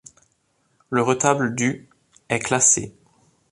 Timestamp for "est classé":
2.29-2.95